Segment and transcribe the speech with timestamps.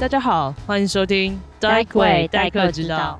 [0.00, 3.18] 大家好，欢迎收听 Dyke Way，代课之道。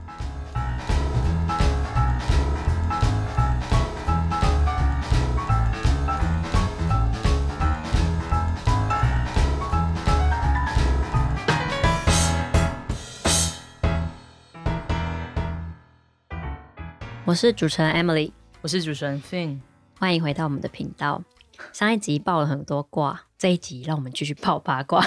[17.25, 19.59] 我是主持人 Emily，我是主持人 Fin，
[19.99, 21.25] 欢迎回到我们的频道。
[21.73, 25.05] 上一集爆了很多卦，这一集让我们继续爆八卦。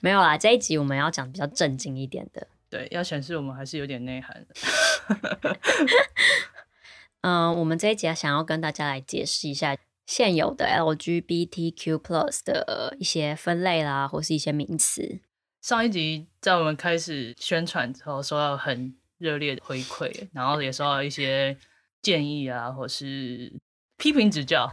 [0.00, 2.46] 没有啦，这一集我们要讲比较正经一点的。
[2.70, 5.58] 对，要显示我们还是有点内涵的。
[7.22, 15.20] 嗯，我们这一集想要跟大家来解释一下现有的 LGBTQ plus 的一些分类啦，或是一些名词。
[15.62, 21.56] 上一集在我们开始宣传之后，收到很热烈的回馈，然后也收到一些
[22.02, 23.50] 建议啊，或是
[23.96, 24.70] 批评指教。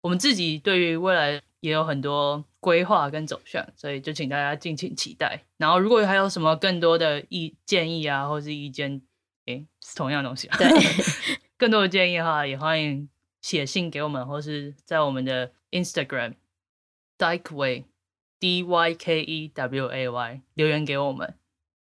[0.00, 5.42] 我们自己对于未来也有很多规划跟走向，所以就请大家敬请期待。
[5.56, 9.00] 然后，如果还有什么更多的意建议啊，或是意见，
[9.46, 10.58] 诶，是同样东西啊。
[10.58, 10.68] 对，
[11.56, 13.08] 更多的建议的话，也欢迎
[13.40, 16.34] 写信给我们，或是在我们的 Instagram
[17.18, 17.84] Dykeway
[18.38, 21.34] D Y K E W A Y 留言给我们。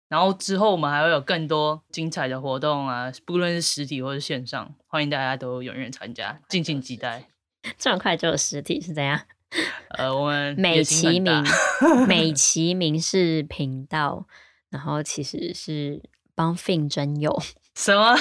[0.08, 7.28] 然后之后我们还会有更多精彩的活动啊，不论是实体或是线上，欢迎大家都踊跃参加，敬请期待。
[7.78, 9.20] 这么快就有实体是怎样？
[9.88, 11.44] 呃，我们美其名
[12.06, 14.26] 美其名是频道，
[14.68, 16.02] 然后其实是
[16.34, 17.36] 帮 Fin 真有
[17.74, 18.14] 什么？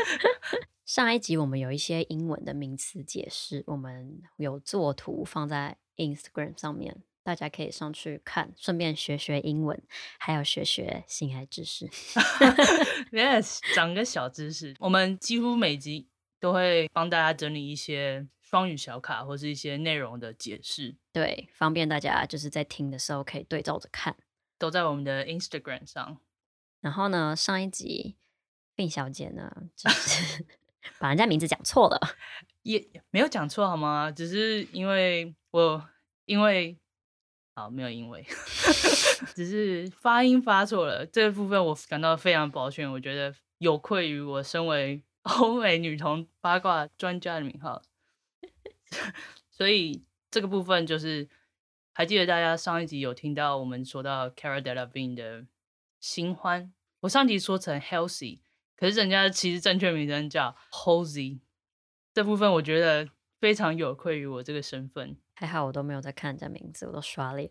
[0.86, 9.82] 上一集我们有一些英文的名词解释，我们有做图放在 Instagram 上面，大家可以上去看，顺便学学英文，
[10.18, 11.86] 还有学学性爱知识。
[13.12, 14.74] Yes，长个小知识。
[14.78, 16.08] 我们几乎每集
[16.40, 18.26] 都会帮大家整理一些。
[18.48, 24.16] 双语小卡或是一些内容的解释，对，方便大家就是在听的时候可以对照着看，
[24.56, 26.20] 都在我们的 Instagram 上。
[26.80, 28.14] 然后呢，上一集
[28.76, 30.46] 病小姐呢，就是
[31.00, 31.98] 把人家名字讲错了，
[32.62, 34.12] 也没有讲错好吗？
[34.12, 35.84] 只是因为我
[36.26, 36.78] 因为
[37.56, 38.24] 好没有因为，
[39.34, 47.82] 只是发音发错了，这个部分我感到非常抱歉，我觉得有愧于我身为欧美女童八卦专家的名号。
[49.50, 51.28] 所以这个部分就是，
[51.92, 55.46] 还记得大家上一集有听到我们说到 Cara Delevingne 的
[56.00, 58.40] 新欢，我上集说成 Healthy，
[58.76, 61.40] 可是人家其实正确名称叫 Hosey。
[62.12, 63.08] 这部分我觉得
[63.40, 65.16] 非常有愧于我这个身份。
[65.34, 67.50] 还好我都没有在看人家名字，我都刷脸，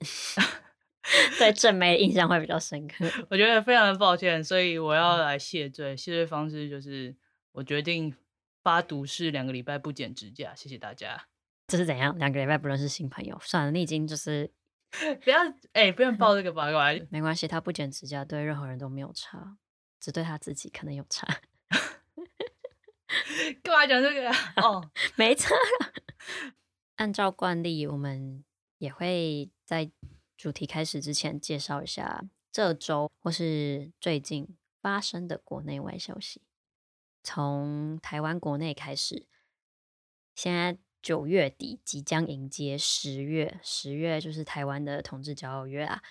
[1.38, 3.06] 对正妹印象会比较深刻。
[3.30, 5.96] 我觉得非常的抱歉，所以我要来谢罪。
[5.96, 7.16] 谢罪方式就是
[7.54, 8.16] 我决定。
[8.66, 11.28] 发毒誓两个礼拜不剪指甲，谢谢大家。
[11.68, 12.18] 这是怎样？
[12.18, 13.38] 两个礼拜不认识新朋友？
[13.42, 14.52] 算了，你已经就是
[15.24, 15.40] 不要
[15.74, 16.94] 哎，不用 报这个八卦。
[17.10, 19.58] 没关系，他不剪指甲对任何人都没有差，
[20.00, 21.28] 只对他自己可能有差。
[23.64, 24.30] 干嘛讲这个？
[24.62, 25.56] 哦，没差。
[26.96, 28.44] 按照惯例，我们
[28.78, 29.92] 也会在
[30.38, 36.42] 主题开始之前介绍一下这周或是最近发生的国内外消息。
[37.24, 39.28] 从台湾国内开始，
[40.36, 46.02] 现在九月底即将迎接十月，十月就是台湾的同志交友月啊。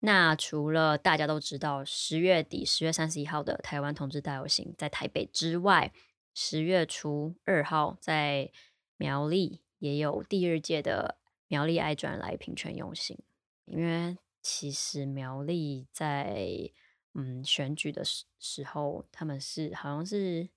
[0.00, 5.90] 那除了大家都知道十月底十月三十一号的台湾同志大游行在台北之外，
[6.34, 8.52] 十月初二号在
[8.98, 11.16] 苗栗也有第二届的
[11.48, 13.18] 苗栗爱转来平权游行。
[13.64, 16.70] 因为其实苗栗在
[17.14, 20.50] 嗯，选举的时时候，他们是好像是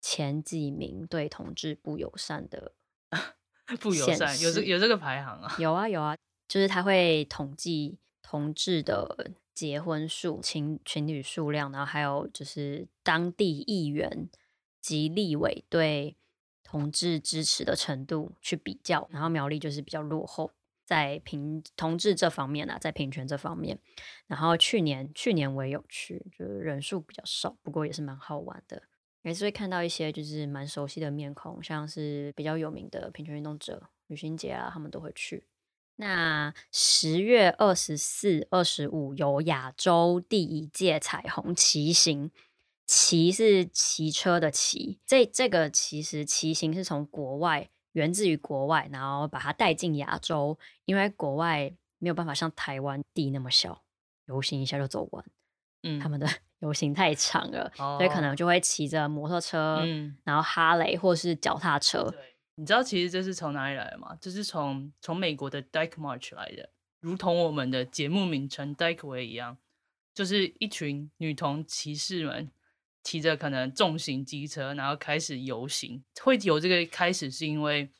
[0.00, 2.76] 前几名对同志不友善的，
[3.80, 5.56] 不友善有这有这个排行啊？
[5.58, 6.16] 有啊有啊，
[6.48, 14.28] 就是他会统计同志的结婚数、情情侣数量，然后还有就是当地议员
[14.80, 16.16] 及立委对
[16.62, 20.50] 同志支持的程度去比较，然后苗栗就是比较落后。
[20.86, 23.78] 在平同志这方面啊，在平权这方面，
[24.26, 28.82] 然后去年去年我也有去，就是人数比较少，不过也是蛮好玩的，
[29.24, 35.48] 也是会看到一些就是蛮熟悉的面孔，像是比较有名的平权运动者旅行节啊，他们都会去。
[35.96, 42.30] 那十月二十四、二十五有亚洲第一届彩虹骑行，
[42.86, 47.70] 骑是骑车的骑，这这个其实骑行是从国外。
[47.94, 53.84] 源自于国外，然后把它带进亚洲，因为国外没有办法像台湾地那么小，
[54.26, 55.24] 游行一下就走完。
[55.84, 56.28] 嗯，他们的
[56.64, 59.84] 游行太长了，所以可能就会骑着摩托车，
[60.24, 62.12] 然后哈雷或是脚踏车。
[62.56, 64.16] 你知道其实这是从哪里来的吗？
[64.18, 66.70] 这是从从美国的 Dyke March 来的。
[67.00, 69.58] 如同我们的节目名称 “Dykeway” 一样，
[70.14, 72.50] 就是一群女童骑士们
[73.02, 76.02] 骑着可能重型机车，然后开始游行。
[76.22, 77.90] 会有这个开始，是因为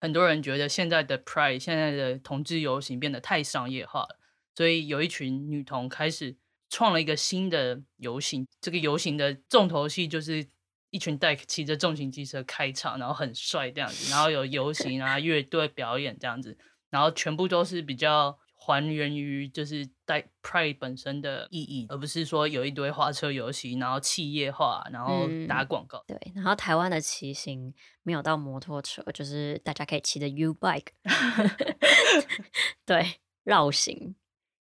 [0.00, 4.20] 很多人觉得现在的 Pride、现在的同志游行变得太商业化了，
[4.54, 6.36] 所以有一群女童开始
[6.76, 8.46] 创了一个新的游行。
[8.60, 10.46] 这个游行的重头戏就是
[10.90, 16.58] 一群 Dyke 骑着重型机车开场，然后很帅这样子，然后有游行啊、乐队表演这样子。
[16.90, 26.04] 然后全部都是比较还原于就是带 Pride 本身的意义，而不是说有一堆花车游行，然后企业化，然后打广告。
[26.06, 27.72] 对，然后台湾的骑行
[28.02, 30.88] 没有到摩托车，就是大家可以骑着 U bike，
[32.84, 34.14] 对，绕行。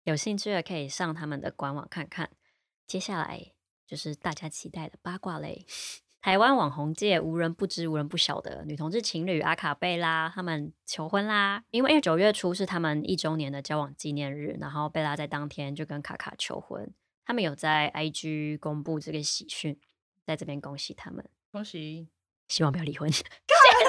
[0.09, 2.31] 有兴趣的可以上他们的官网看看。
[2.87, 3.53] 接下来
[3.87, 5.67] 就是大家期待的八卦类。
[6.23, 11.63] 台湾网红界无人不知、无人不晓的女同志情侣阿卡贝拉他们求婚啦！
[11.71, 16.91] 因为因为九月初是他们一周年的交往纪念日，然后贝拉在当天就跟卡卡求婚。
[17.27, 19.79] 他们有在 IG 公布这个喜讯，
[20.25, 21.23] 在这边恭喜他们，
[21.53, 22.09] 恭喜！
[22.49, 23.23] 希望不要离婚， 剪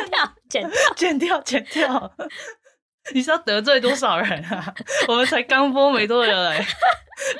[0.09, 2.13] 掉，剪掉，剪掉， 剪掉！
[3.13, 4.73] 你是要得罪多少人啊？
[5.07, 6.65] 我们才刚播没多久哎，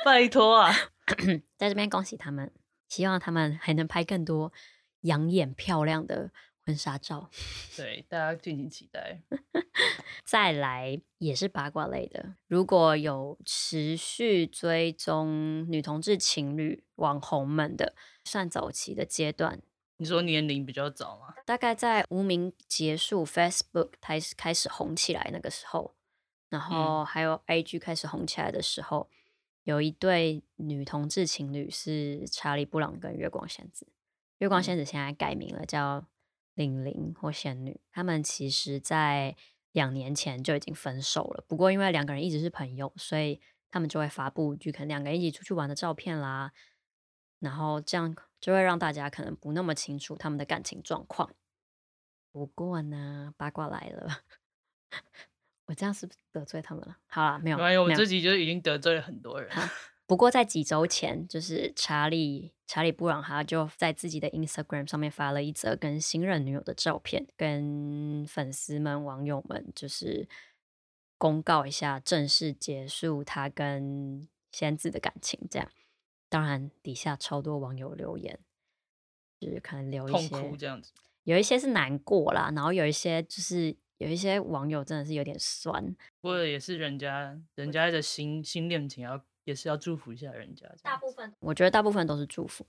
[0.04, 0.74] 拜托啊！
[1.56, 2.52] 在这边恭喜他们，
[2.88, 4.52] 希望他们还能拍更多。
[5.02, 6.30] 养眼漂亮的
[6.66, 7.30] 婚纱照，
[7.74, 9.22] 对大家敬请期待。
[10.26, 19.62] 再来也是八卦类的，如果有持续追踪女同志情侣网红们的，算早期的阶段。
[20.00, 21.34] 你说年龄比较早吗？
[21.44, 25.94] 大概在无名结束，Facebook 开始开始红起来那个时候，
[26.48, 29.10] 然后还有 IG 开始红起来的时候，
[29.64, 33.86] 有一对女同志情侣是查理布朗跟月光仙子。
[34.38, 36.06] 月光仙子现在改名了，叫
[36.54, 37.78] 玲玲或仙女。
[37.92, 39.36] 他们其实，在
[39.72, 41.44] 两年前就已经分手了。
[41.46, 43.38] 不过，因为两个人一直是朋友，所以
[43.70, 46.52] 他们就会发布就可能两个人一起出去玩的照片啦。
[47.40, 51.30] 然后这样就会让大家可能不那么清楚他们的感情状况。
[52.32, 54.20] 不过呢，八卦来了，
[55.66, 56.96] 我这样是不是得罪他们了？
[57.06, 59.50] 好了，没有，没有，我自己就已经得罪了很多人。
[60.06, 70.28] 不过在几周前，就是查理查理布朗他就在自己的 Instagram 上面发了一则跟新任女友的照片，跟粉丝们网友们就是
[71.16, 75.40] 公告一下正式结束他跟仙子的感情。
[75.48, 75.70] 这样，
[76.30, 78.40] 当然底下超多网友留言，
[79.38, 80.92] 就是可能留一些这样子，
[81.24, 89.22] 有一些是难过啦，然后有一些就是有一些网友真的是有点酸，不过也是人家人家的新新恋情要。
[89.44, 90.70] 也是要祝福一下人家。
[90.82, 92.64] 大部分我觉得大部分都是祝福。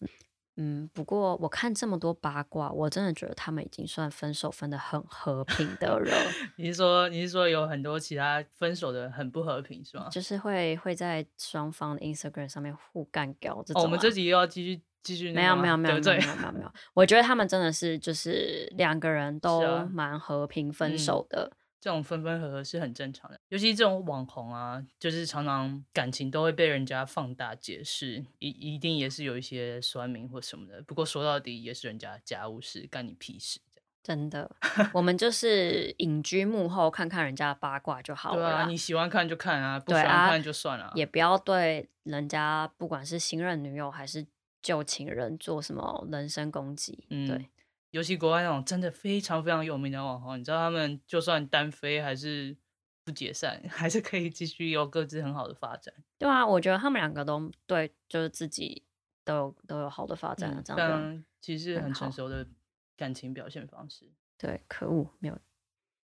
[0.57, 6.11] 嗯，不过我看这么多八卦，我真的觉得他们已经算分手分的很和平的了。
[6.57, 10.09] 你是说你是说有很多其他分手的很不和平是吗？
[10.11, 13.81] 就是会会在双方的 Instagram 上面互干掉这种。
[13.81, 16.71] 我们这集又要继续继续没有没有没有没有 没有没有。
[16.93, 21.51] 我觉得他们真的是就是两个人都蛮和平分手的。
[21.81, 30.79] 这种分分合合是很正常的，尤其这种网红啊，就是常常感情都会被人家放大解释，一一定也是有一些酸民或什么的。
[30.83, 33.59] 不过说到底也是人家家务事，干你屁事。
[34.03, 34.49] 真的，
[34.93, 38.49] 我们就是隐居幕后，看看人家八卦就好了。
[38.49, 40.91] 对啊，你喜欢看就看啊，不喜欢看就算了。
[40.95, 44.25] 也不要对人家不管是新任女友还是
[44.61, 47.05] 旧情人做什么人身攻击。
[47.09, 47.49] 嗯，对。
[47.91, 52.55] 尤其国外那种真的非常非常有名的网红，你知道他们就算单飞还是
[53.03, 55.93] 不解散， 还是可以继续有各自很好的发展。
[56.17, 58.83] 对啊，我觉得他们两个都对，就是自己
[59.25, 62.47] 都有都有好的发展，这样其实很成熟的
[62.95, 64.09] 感情表现方式。
[64.37, 65.37] 对，可恶，没有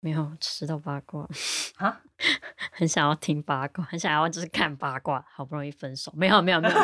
[0.02, 1.26] 没有吃到八卦
[1.78, 2.02] 啊，
[2.74, 6.76] 很想要听八卦，很想要就是看八卦，好不容易分手，没有没有没有，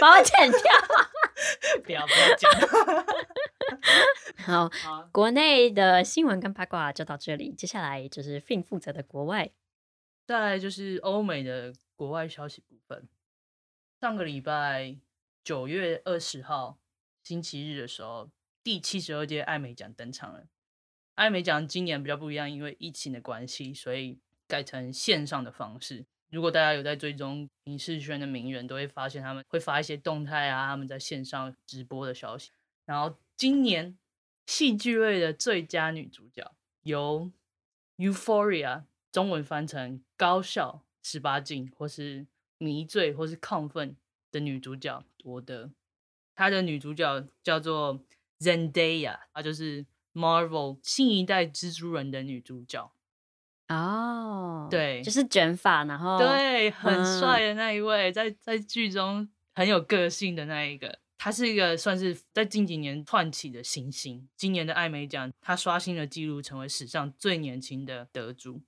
[0.00, 0.60] 把我剪掉。
[1.84, 2.50] 不要不要讲。
[4.44, 4.70] 好，
[5.12, 9.50] 国内的新闻跟八卦就到这里，接下来就是 Fin 负责的国外，
[10.26, 13.08] 再来就是欧美的国外消息部分。
[14.00, 14.96] 上个礼拜
[15.44, 16.78] 九月二十号
[17.22, 18.30] 星期日的时候，
[18.62, 20.44] 第七十二届艾美奖登场了。
[21.16, 24.18] 艾美奖今年比较不一样，因为疫情的关系，所以
[24.48, 26.06] 改成线上的方式。
[26.30, 32.50] 如果大家有在追踪影视圈的名人，都会发现他们会发一些动态啊，他们在线上直播的消息。
[32.86, 33.98] 然后今年
[34.46, 37.30] 戏剧类的最佳女主角由
[38.12, 38.66] 《Euphoria》
[39.12, 42.26] 中文翻成“高校十八禁”或是
[42.58, 43.96] “迷醉”或是“亢奋”
[44.30, 45.70] 的女主角夺得。
[46.34, 48.00] 她的女主角叫做
[48.38, 49.84] Zendaya，她就是
[50.14, 52.92] Marvel 新一代蜘蛛人的女主角。
[53.70, 64.28] 哦，对就是卷发，然后对，很嗯帅的那一位，在在剧中很有个性的那一个，他是一个算是在近几年窜起的新星。
[64.36, 68.60] 今年的艾美奖，他刷新了纪录，成为史上最年轻的得主。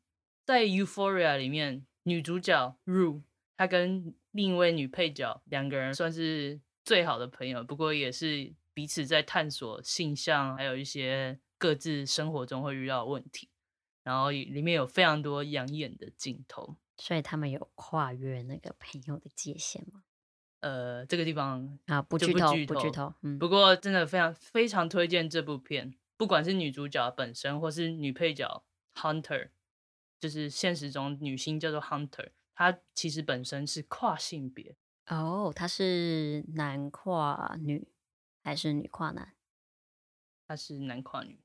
[0.44, 3.22] 在《Euphoria》里面，女主角 Rue，
[3.56, 13.48] 她跟另一位女配角两个人算是最好的朋友，不过也是彼此在探索性向，还有一些各自生活中会遇到的问题。
[14.02, 16.76] 然后里面有非常多养眼的镜头。
[16.98, 20.04] 所以他们有跨越那个朋友的界限吗？
[20.60, 23.12] 呃，这个地方啊，不就剧透，不剧透。
[23.22, 28.62] 嗯，不过真的非常非常推荐这部片，不管是女主角本身，或是女配角
[28.94, 29.48] Hunter，
[30.20, 34.76] 就是现实中女星叫做 Hunter，她其实本身是跨性别，
[35.08, 37.88] 哦，她是男跨女
[38.44, 39.34] 还是女跨男？
[40.46, 41.40] 她是男跨女。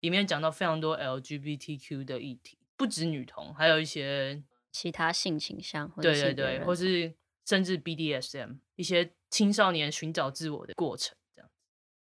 [0.00, 7.14] 里面讲到非常多 LGBTQ 的议题，不止女同，还有一些其他性倾向或者对对对，或是
[7.44, 11.50] 甚至 BDSM 一些青少年寻找自我的过程，这样。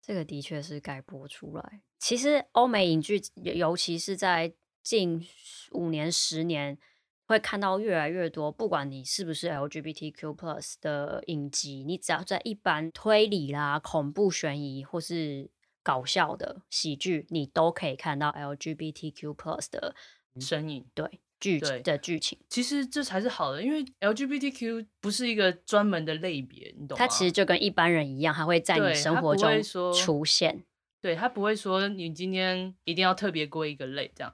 [0.02, 1.82] 这个的确是该播出来。
[2.00, 5.26] 其实欧美影剧，尤尤其是在近
[5.72, 6.78] 五年、十年，
[7.26, 8.52] 会看到越来越多。
[8.52, 15.50] 不管你是不是 LGBTQ plus 的影集，你只要在一般推理啦、恐怖、悬疑或是
[15.84, 19.94] 搞笑的喜剧，你都可以看到 LGBTQ plus 的
[20.40, 20.86] 身影。
[20.96, 22.40] 对剧对的剧情。
[22.48, 27.00] 其实这才是好的，因为 LGBTQ 不是一个专门的类别，你懂吗？
[27.00, 29.62] 它其实就跟一般人一样，它会在你生活中
[29.94, 30.64] 出现。
[31.02, 34.34] 对它不会说你今天一定要特别归一个类这样。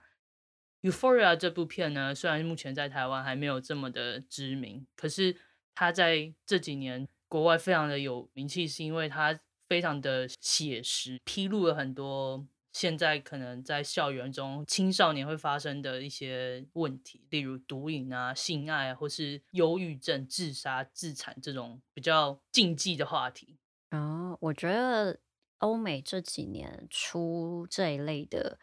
[0.84, 5.36] Euphoria 这部片呢，虽然目前在台湾还没有这么的知名，可是
[5.74, 9.38] 它在这几年国外非常的有名气，是因为它
[9.70, 23.60] 非常的写实，披露了很多现在可能在校园中青少年会发生的一些问题，例如毒瘾啊、性爱啊，或是忧郁症、自杀、自残这种比较禁忌的话题。
[23.92, 25.20] 哦，我觉得
[25.60, 28.58] 欧美这几年出这一类的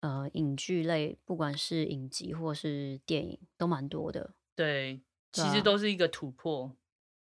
[0.00, 5.00] 呃影剧类，不管是影集或是电影，都蛮多的，对，
[5.32, 6.76] 其实都是一个突破。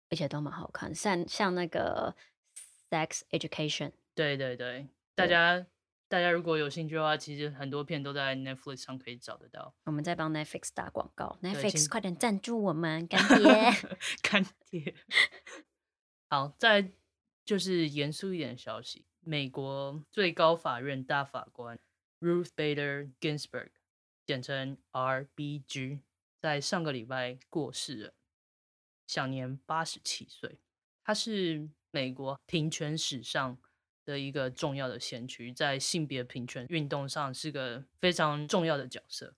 [0.10, 0.96] 而且都蛮好看。
[0.96, 2.16] 像像那个
[2.90, 5.66] 《Sex Education》，对对对，大家
[6.08, 9.74] 大家如果有兴趣的话，其实很多片都在 Netflix 上可以找得到。
[9.84, 13.72] 我们在帮 Netflix 打广告，Netflix 快点赞助我们，干 爹！
[14.24, 14.96] 干爹。
[16.30, 16.92] 好，再
[17.46, 21.80] 就是严肃一点的消息，美国最高法院大法官
[22.20, 23.70] Ruth Bader Ginsburg，
[24.26, 26.00] 简称 RBG，
[26.42, 28.14] 在上个礼拜过世了，
[29.06, 30.60] 享年八十七岁。
[31.04, 33.58] 他是美国平权史上
[34.06, 39.34] 的一个重要的先驱，在性别平权运动上是个非常重要的角色。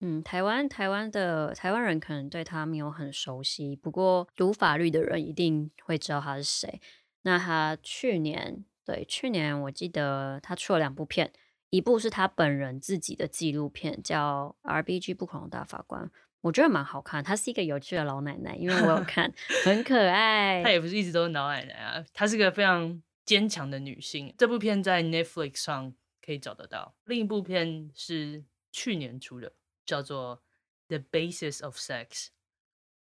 [0.00, 6.80] 嗯，台湾台湾的台湾人可能对他没有很熟悉，不过读法律的人一定会知道他是谁。
[7.22, 11.32] 那他去年对去年我记得他出了两部片，
[11.70, 16.06] 一部是他本人自己的纪录片，叫《RBG 不恐龙大法官》，
[16.40, 17.22] 我觉得蛮好看。
[17.22, 19.32] 她是一个有趣的老奶奶，因为我有 看，
[19.64, 20.62] 很可爱。
[20.62, 24.34] 她也不是一直都是老奶奶啊，她是个非常坚强的女性。
[24.38, 25.92] 这部片在 Netflix 上
[26.24, 26.94] 可以找得到。
[27.04, 29.52] 另一部片是去年出的，
[29.84, 30.42] 叫做
[30.98, 32.06] 《The Basis of Sex》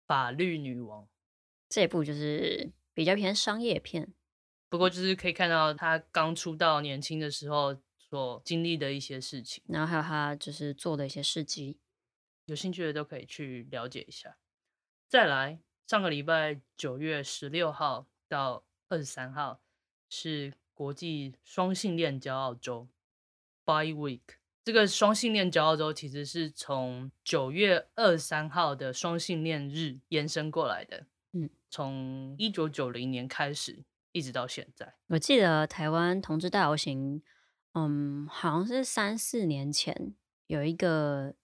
[0.08, 1.08] 法律女王。
[1.68, 4.14] 这部就是比较偏商业片，
[4.70, 11.80] 不过就是可以看到她刚出道年轻的时候所经历的一些事情，然后还有她就是做的一些事迹。
[12.46, 14.38] 有兴趣的都可以去了解一下。
[15.08, 19.62] 再来，上个礼拜九月十六号到二十三号
[20.10, 22.88] 是国际双性恋骄傲周
[23.66, 24.22] （Bi Week）。
[24.64, 31.06] 这个双性恋骄傲周其实是从九月二十三号的双性恋日延伸过来的。
[31.34, 34.96] 嗯，从一九九零年开始，一直到现在。
[35.08, 37.22] 我记得台湾同志大游行，
[37.74, 40.16] 嗯，好像是三四年前
[40.48, 41.36] 有一个，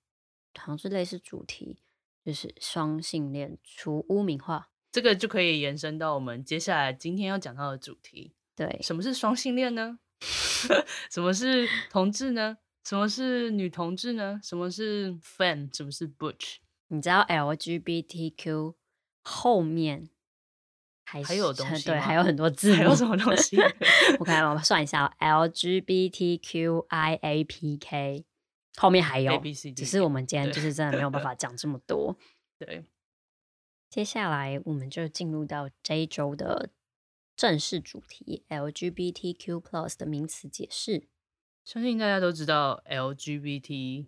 [0.58, 1.78] 好像是类似主题，
[2.26, 4.70] 就是双性恋除污名化。
[4.92, 10.00] 这个就可以延伸到我们接下来今天要讲到的主题：对，什么是双性恋呢？
[11.10, 12.58] 什么是同志呢？
[12.84, 14.40] 什么是女同志呢？
[14.44, 15.74] 什么是 fan？
[15.76, 16.58] 什么是 butch？
[16.90, 18.74] 你知道 LGBTQ
[19.24, 20.10] 后面
[21.06, 23.58] 还还有东 西吗还有很多 字有什么东西
[24.20, 28.24] 我看我算一下、哦、，LGBTQIAPK
[28.78, 32.18] 后面还有 A B C D 只是我们今天就是真的没有办法讲这么多。
[32.58, 32.86] 对，
[33.90, 36.70] 接下来我们就进入到这一周的
[37.36, 41.08] 正式主题 LGBTQ+ plus 的名词解释。
[41.64, 44.08] 相信大家都知道 LGBT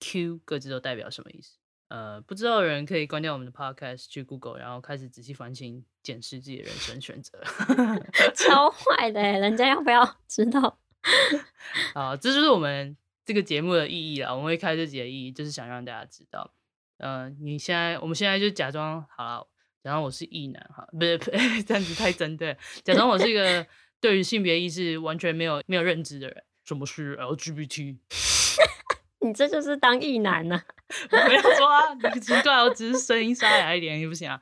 [0.00, 1.58] Q 各自都代表什么意思？
[1.88, 7.38] 呃，不知道的人可以关掉我们的 Podcast，去 Google，然后开始仔细反省、检视自己的人生选择。
[8.34, 10.78] 超坏的欸，人家要不要知道？
[11.94, 14.30] 好，这就是我们这个节目的意义啦。
[14.30, 16.52] 我们会开这集的意义，就是想让大家知道，
[16.98, 19.46] 呃，你现在，我们现在就假装好了，
[19.82, 21.18] 假装我是异男哈，不是
[21.66, 23.66] 这样子太针对，假装我是一个
[24.00, 26.44] 对于性别意识完全没有没有认知的人。
[26.64, 27.98] 什么是 LGBT？
[29.20, 30.62] 你这就是当异男呢、
[31.10, 34.40] 我没有说啊，你奇怪，我只是声音沙哑一点，也不行啊。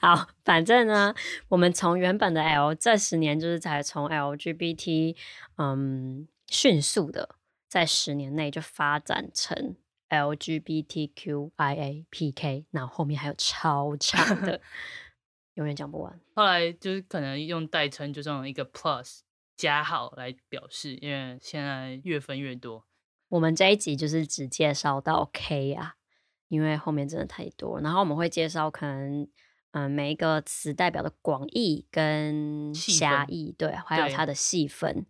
[0.00, 1.14] 好，反正呢，
[1.48, 5.16] 我们从原本的 L 这十年就是才从 LGBT，
[5.56, 7.36] 嗯，迅速的
[7.68, 9.76] 在十年内就发展成
[10.10, 11.46] LGBTQIAPK，
[12.72, 14.60] 然后后面还有超长的，
[15.54, 16.20] 永远讲不完。
[16.34, 19.20] 后来就是可能用代称，就用一个 plus
[19.56, 22.84] 加号来表示，因为现在越分越多。
[23.28, 25.94] 我们这一集就是只介绍到 K 啊，
[26.48, 27.80] 因为后面真的太多。
[27.80, 29.28] 然后我们会介绍可能，
[29.70, 35.06] 嗯、每一个词代表的广义跟狭义，对，还有它的细分。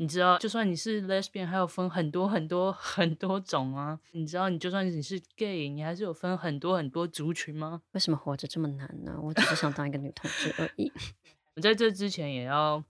[0.00, 3.98] 你知道，就算你是 lesbian，还有分很多很多很多种啊。
[4.12, 7.82] 你知道，你就算你是 gay，你还是有分很多很多族群吗？
[7.90, 9.18] 为什么活着这么难呢？
[9.20, 10.92] 我只是想当一个女同志而已。
[11.56, 12.84] 我在这之前也要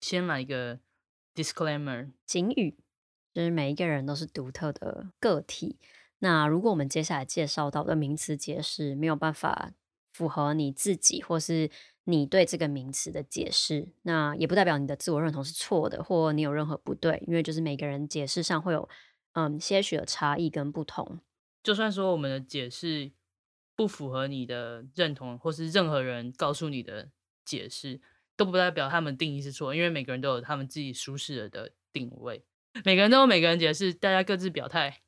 [0.00, 0.80] 先来一个
[1.34, 2.74] disclaimer，警语
[3.34, 5.78] 就是每一个人都是独特的个体。
[6.20, 9.72] 那如果我们接下来介绍到的名词解释没有办法
[10.10, 11.70] 符合你自己，或是
[12.10, 18.88] 你对这个名词的解释，那也不代表你的自我认同是错的，或你有任何不对，因为就是每个人解释上会有
[19.32, 21.20] 嗯些许的差异跟不同。
[21.62, 23.12] 就算说我们的解释
[23.76, 27.10] 不符合你的认同，或是任何人告诉你的
[27.44, 28.00] 解释，
[28.36, 32.44] 都不代表他们定义是错，因为每个人都有他们自己舒适的定位，
[32.84, 35.02] 每个人都有每个人解释，大家各自表态。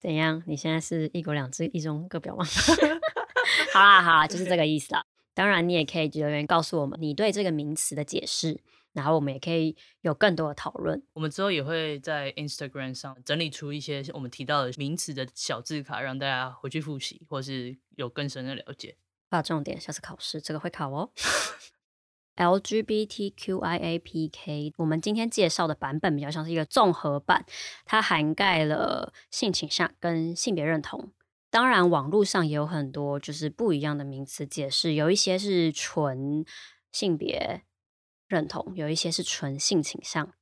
[0.00, 0.42] 怎样？
[0.46, 2.44] 你现在是一国两制、一中各表吗？
[3.74, 5.04] 好啦好啦，就是这个意思啦。
[5.40, 8.60] 当然，你也可以留言告诉我们你对这个名词的解释，
[8.92, 11.02] 然后我们也可以有更多的讨论。
[11.14, 18.98] 我们之后也会在 Instagram 上整理出一些我们提到的名词的小字卡，让大家回去复习，或是有更深的了解。
[19.30, 21.10] 划重点，下次考试这个会考哦。
[22.36, 23.54] LGBTQIAPK，
[24.76, 27.46] 我们今天介绍的版本比较像是一个综合版，
[27.86, 31.10] 它涵盖了性倾向跟性别认同。
[31.50, 36.44] 当然，网络上也有很多就是不一样的名词解释，有一些是纯
[36.92, 37.64] 性别
[38.28, 40.32] 认同，有一些是纯性倾向。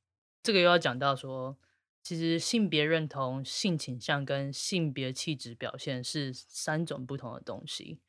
[0.43, 1.57] 这个又要讲到说，
[2.03, 7.99] 其实性别认同、性倾向跟性别气质表现是三种不同的东西。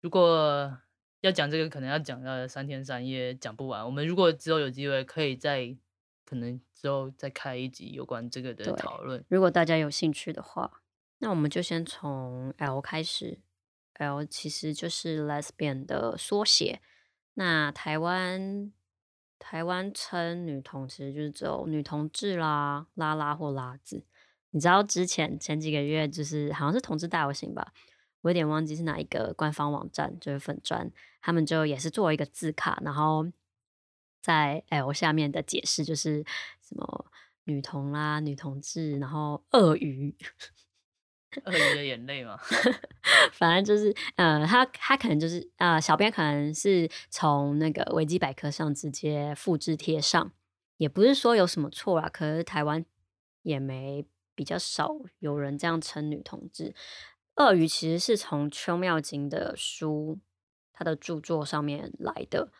[0.00, 0.78] 如果
[1.22, 3.84] 要讲这个，可能要讲到三天三夜讲不完。
[3.84, 5.76] 我们如果之后有机会，可以再
[6.24, 9.24] 可能之后再开一集有关这个的对讨论。
[9.28, 10.83] 如果大家有兴趣的话，
[11.18, 13.40] 那我们就先从 L 开始。
[13.94, 16.80] L 其实就是 lesbian 的缩写。
[17.34, 18.72] 那台湾
[19.38, 24.04] 台湾称女同其实就是只有女同志啦、拉拉或拉字。
[24.50, 27.72] 你知道之前前几个月就是好像是同志大游行吧，
[28.22, 33.26] 我有点忘记是哪一个官方网站，就是粉专，他们就也是做一个字卡，然后
[34.20, 36.24] 在 L 下面的解释就是
[36.60, 37.06] 什么
[37.44, 40.16] 女同啦、女同志，然后鳄鱼，
[41.44, 42.38] 鳄鱼的眼泪嘛，
[43.32, 50.32] 反正就是呃，他他可能就是呃，小编可能是从那个维基百科上直接复制贴上，
[50.76, 52.84] 也不是说有什么错啦，可是台湾
[53.42, 56.74] 也没比较少有人这样称女同志。
[57.36, 60.20] 鳄鱼其实是从邱妙金的书，
[60.72, 62.52] 他的著作上面来的。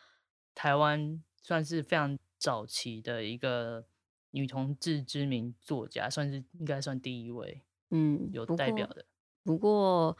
[0.53, 3.85] 台湾算是非常早期的一个
[4.31, 9.05] 女同志知名作家，算是应该算第一位嗯，有代表的。
[9.43, 10.17] 不过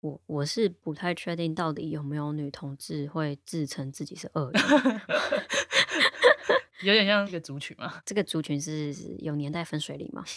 [0.00, 4.54] 我我是不太确定到底有没有女同志会自称自己是鳄鱼。
[6.82, 8.02] 有点像一个 族群嘛。
[8.04, 10.22] 这个族群是有年代分水岭吗？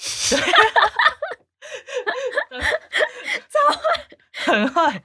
[4.31, 5.03] 很坏。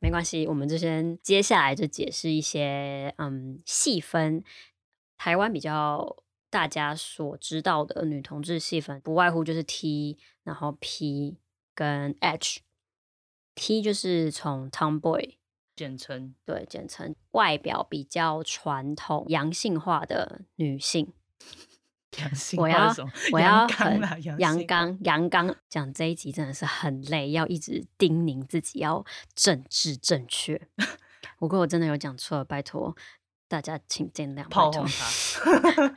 [0.00, 4.42] 没关系，我们就先接下来就解释一些嗯细分。
[5.18, 6.16] 台湾比较
[6.52, 11.38] 大家所知道的女同志细分，不外乎就是 T，然后 P
[11.74, 12.60] 跟 H。
[13.54, 15.36] T 就是从 Tomboy
[15.74, 21.14] 简称对简称，外表比较传统、阳性化的女性。
[22.20, 22.94] 阳性我要
[23.32, 29.02] 我要很啦，阳刚阳刚讲这一集真的是很累，要一直叮咛自己要
[29.34, 30.68] 政治正确。
[31.38, 32.94] 不过我真的有讲错了，拜托
[33.52, 34.86] 大家请见谅，拜托炮轰。
[34.86, 35.94] 他。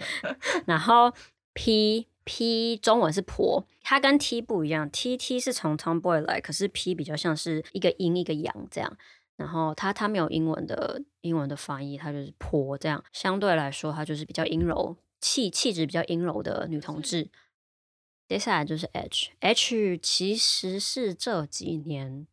[0.68, 1.13] 然后
[1.54, 8.98] P P 中文是婆，它跟 T 不一样，T T 是从 tomboy 来，可是 P 比较像是一个阴一个阳这样。
[9.38, 13.02] 然后它它没有英文的英文的翻译，它就是婆这样。
[13.13, 17.30] 相对来说，它就是比较阴柔气气质比较阴柔的女同志。
[18.28, 22.28] 接下来就是 H，H 其实是这几年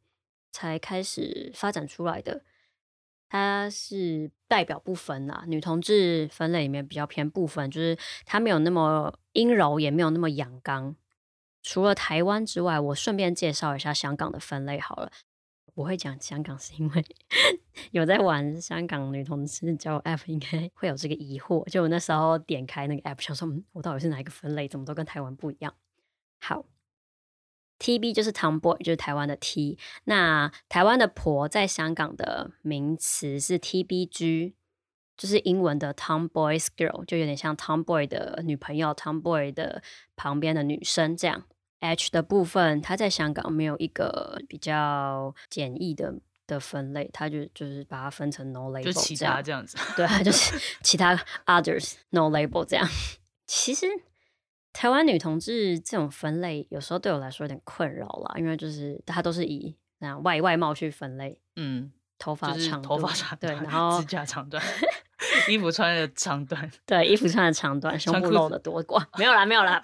[0.50, 2.42] 才开始发展出来的。
[3.32, 10.94] 它是代表不分啦，女同志分类里面比较偏不分，就是它没有那么阴柔，也没有那么阳刚。
[11.62, 15.10] 除了台湾之外，我顺便介绍一下香港的分类好了。
[15.72, 17.04] 我会讲香港是因为
[17.92, 21.64] 有在玩香港女同志交友 App，应该会有这个疑惑。
[21.70, 24.68] 就我那时候点开那个 App，想说，嗯，我到底是哪一个分类？
[24.68, 25.74] 怎么都跟台湾不一样？
[26.38, 26.66] 好。
[27.82, 29.76] T B 就是 Tomboy，就是台湾的 T。
[30.04, 34.54] 那台湾的婆在香港的名词是 T B G，
[35.16, 39.82] 就是英文的 Tomboy's Girl，就有点像 Tomboy 的女朋友，Tomboy 的
[40.14, 41.42] 旁边的女生这样。
[41.80, 46.14] H 的部分，它在香港没有一个比较简易的
[46.46, 49.76] 的分类，它就就是把它分成 No Label，就其他这样子。
[49.96, 51.16] 对，就是 其他
[51.46, 52.88] Others No Label 这样。
[53.44, 53.88] 其实。
[54.72, 64.64] 台湾女同志这种分类，有时候对我来说有点困扰啦，因为就是大家都是以那样外外貌去分类，嗯，头发长，头发长，对， 然后指甲长短，
[65.46, 69.82] 衣服穿的长短， 对，衣服穿的长短， 胸部露的多寡，没有啦，没有啦，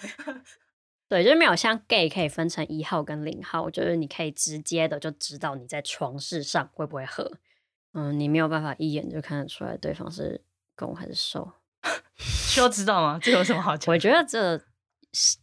[1.07, 7.31] 对，就是没有像 gay 可以分成一号跟零号，就是你可以直接的就知道你在床事上会不会合，
[7.92, 10.42] 嗯，你没有办法一眼就看得出来对方是
[10.74, 11.53] 攻还是受，
[12.16, 13.18] 需要知道吗？
[13.22, 13.92] 这有什么好讲？
[13.92, 14.59] 我觉得这。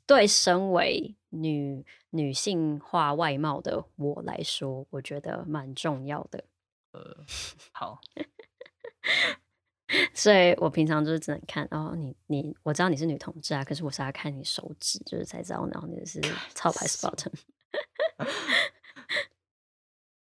[0.05, 6.45] 对身为女女性化外貌的我来说，我觉得蛮重要的。
[6.91, 7.25] 呃，
[7.73, 7.99] 好，
[10.13, 16.21] 所以我平常就是只能看，哦你你我知道你是女同志啊，可是我是要看你手指，就是才知道，然后你是
[16.53, 17.27] 超牌 spot。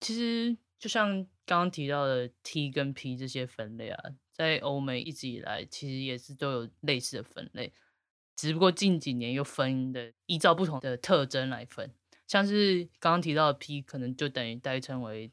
[0.00, 7.72] 其实就像刚刚提到的 T 跟 P 这些分类啊，在欧美一直以来其实也是都有类似的分类。
[8.34, 11.92] 只不过近几年又分的，依照不同的特征来分，
[12.26, 15.30] 像是刚刚提到的 P，可能就等于代称为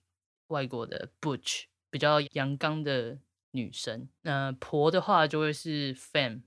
[0.47, 3.19] 外国的 Butch，比较阳刚的
[3.51, 4.09] 女生。
[4.21, 6.41] 那婆的话就会是 Fem，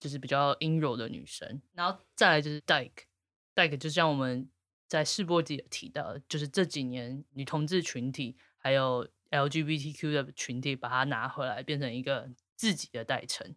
[0.00, 1.62] 就是比较阴柔的女生。
[1.72, 4.50] 然后再来就是 Dyke，Dyke 就像我们
[4.88, 13.54] 在试播集有提到，就是这几年女同志群体还有 LGBTQ 的群体把它拿回来，变成一个自己的代称。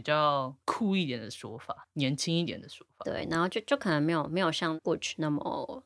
[0.00, 3.04] 比较酷一点的说法，年轻一点的说法。
[3.04, 5.84] 对，然后就就可能没有没有像 Butch 那么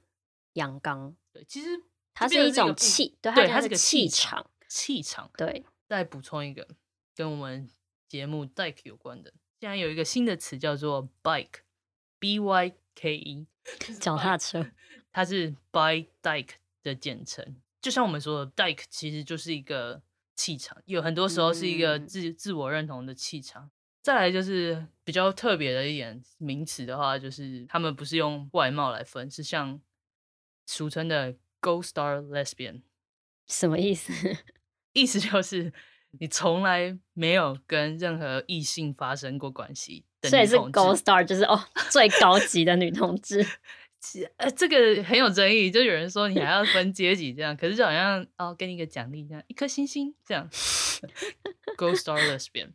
[0.52, 1.16] 阳刚。
[1.32, 1.68] 对，其实
[2.14, 5.28] 它是一种气，对，它是个气场，气场。
[5.36, 6.68] 对，再补充一个
[7.16, 7.68] 跟我们
[8.08, 13.48] 节目 dike 有关的，现在有一个新的词叫做 Bike，B Y K E，
[14.00, 14.64] 脚踏车，
[15.10, 17.56] 它是 Bike Dyke 的简称。
[17.80, 20.00] 就像我们说的 dike 其实就是一个
[20.36, 23.72] 气场，有很多时候是一个自自我认同的气场。
[24.04, 29.80] 再来就是比较特别的一点名词的话，就是他们不是用外貌来分，是像
[30.66, 32.82] 俗称的 Gold Star Lesbian，
[33.46, 34.12] 什么意思？
[34.92, 35.72] 意思就是
[36.20, 43.42] 你从来没有跟任何异性发生过关系，所以是 Gold Star，就是哦最高级的女同志。
[44.36, 50.46] 呃，这个很有争议，就有人说你还 要分阶级这样，可是就好像哦给你一个奖励这样，一颗星星这样。
[51.78, 52.72] Gold Star Lesbian。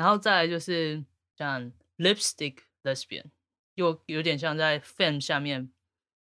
[0.00, 1.04] 然后再来就是
[1.36, 3.24] 像 lipstick lesbian，
[3.74, 5.70] 又有点像在 fan 下面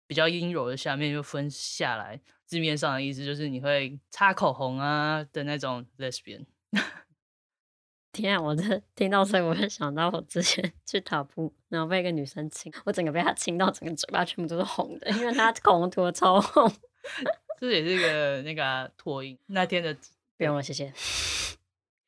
[0.07, 6.47] 比较阴柔的下面又分下来，字面上的意思就是你会擦口红啊的那种 lesbian。
[8.13, 16.73] 天啊，我这听到这，我会想到我之前去塔布，然后被一个女生亲，我整个被她亲到整个嘴巴全部都是红的，因为她口红涂的超红。
[17.61, 19.95] 这也是一个那个脱音那天的，
[20.39, 20.91] 不用了，谢谢。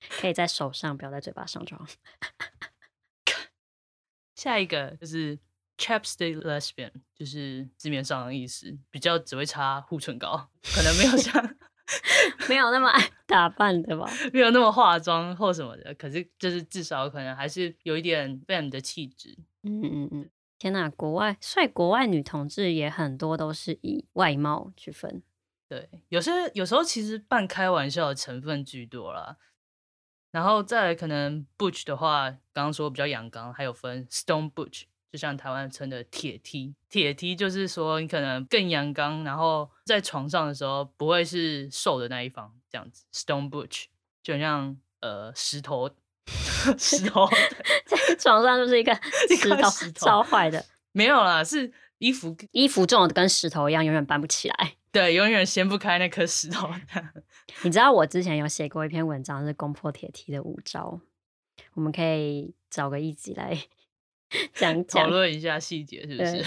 [0.09, 1.87] 可以在手上，不要在嘴巴上装。
[4.35, 5.39] 下一个就是
[5.77, 11.57] chapstick lesbian，就是字面上的意思，比较只会擦护唇膏，可能没有像
[12.49, 15.93] 没有那么爱打扮对吧，没有那么化妆或什么的。
[15.95, 19.37] 可是就是至少可能还是有一点 fem 的气质。
[19.63, 20.31] 嗯嗯嗯。
[20.57, 25.23] 天哪，国外所以国外女同志也很多都是以外貌去分。
[25.69, 29.37] 对，有些有时候其实半开玩笑的成分居多啦。
[30.31, 36.75] 然后再来可能 butch 的话，刚刚说比较阳刚，还有分 stone butch，就像台湾称的铁梯。
[36.89, 43.05] 铁梯就是说你可能更阳刚，然后在床上的时候不会是瘦的那一方，这样子。
[43.13, 43.85] stone butch
[44.23, 45.91] 就像呃石头
[46.79, 47.27] 石头
[47.87, 48.95] 在床上就是一个
[49.71, 50.65] 石头超坏的。
[50.93, 54.75] 没有啦，是衣服衣服重的跟石头一样，永远搬不起来。
[54.91, 56.69] 对，永远掀不开那颗石头。
[57.63, 61.01] 你知道我之前有写过一篇文章，是攻破铁梯的五招，
[61.75, 63.59] 我们可以找个一集来
[64.55, 65.11] 讲讨讲。
[65.11, 66.45] 论一下细节，是不是？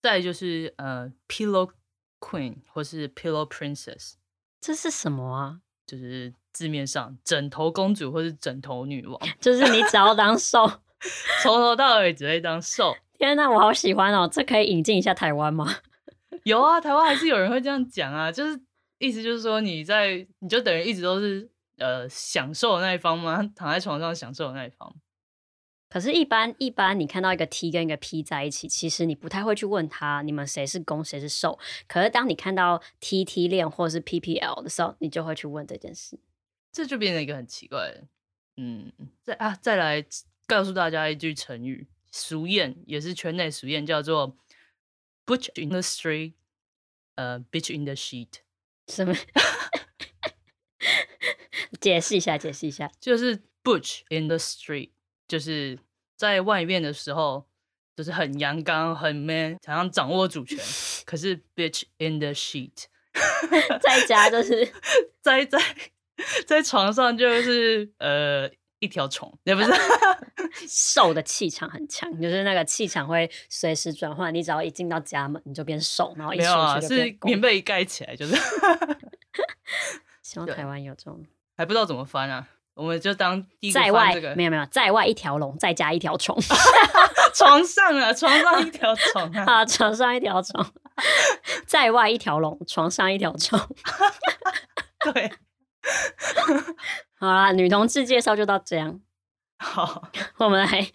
[0.00, 1.70] 再就是呃，Pillow
[2.18, 4.14] Queen 或是 Pillow Princess，
[4.60, 5.60] 这是什么啊？
[5.86, 10.66] 就是字面上枕头公主或是枕头女王， 就是你只要当受。
[11.42, 12.94] 从头到尾只会当受。
[13.18, 14.28] 天呐，我好喜欢哦！
[14.30, 15.66] 这可以引进一下台湾吗？
[16.44, 18.58] 有啊，台湾还是有人会这样讲啊，就是
[19.00, 23.42] 意思就是说你在你就等于一直都是呃享受的那一方吗？
[23.56, 24.94] 躺在床上享受的那一方。
[25.88, 31.58] 可是，一般一般你看到一个 T 跟一个 P 在一起，其实你不太会去问他你们谁是攻谁是受。
[31.88, 36.20] 可是当你看到 T T 恋或是 P P L 的时候，你就会去问这件事。
[36.70, 38.06] 这就变成一个很奇怪的，
[38.56, 38.92] 嗯，
[39.24, 40.04] 再啊，再来
[40.46, 44.36] 告诉大家一句成语，俗谚也是圈内俗谚，叫做
[45.26, 46.34] “butch in the street”，
[47.16, 48.34] 呃，“bitch in the sheet”，
[48.90, 49.14] 什么？
[51.80, 52.90] 解释一下，解释一下。
[53.00, 54.90] 就是 “butch in the street”，
[55.28, 55.78] 就是
[56.16, 57.46] 在外面的时候
[57.96, 60.58] 就是很阳刚、很 man，想要掌握主权，
[61.06, 62.84] 可是 “bitch in the sheet”，
[63.80, 64.70] 在家就是
[65.22, 65.58] 在在
[66.46, 68.50] 在床上就是呃
[68.80, 69.70] 一条虫，也不是。
[70.68, 74.34] 瘦的气场很强，就是那个气场会随时转换。
[74.34, 78.34] 你只要一进到家门，你就变瘦，然后一出没有啊，去就是棉被一盖起来就是，
[80.22, 81.24] 希望台湾有这种
[81.56, 86.36] 还不知道怎么翻啊，我们就当第一个在外这个没有没有在外一条龙，再加一条虫
[87.34, 90.66] 床上啊，床上一条虫啊，啊，床上一条虫，
[91.64, 93.58] 在外一条龙，床上一条虫。
[95.12, 95.32] 对，
[97.20, 98.98] 好啦，女同志介绍就到这样，
[99.60, 100.90] 好，我们来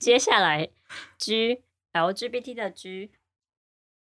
[0.00, 0.68] 接下来
[1.16, 3.12] G LGBT 的 G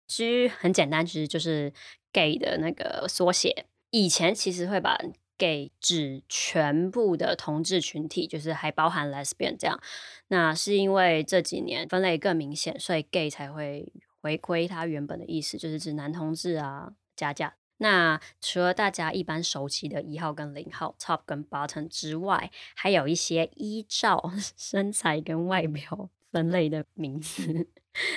[0.06, 1.72] G 很简单，其实就是
[2.12, 3.66] gay 的那个缩写。
[3.90, 4.96] 以前其实会把
[5.36, 9.80] gay 指全部的同志群体，就是还包含 lesbian 这样。
[10.28, 17.56] 那是因为这几年分类更明显，所以 gay 才会回归它原本的意思，就是指男同志啊、加价。
[17.82, 27.68] 那除了大家一般熟悉的一号跟零号 （top 跟 bottom） 之外，还有一些依照 身材跟外表分类的名词，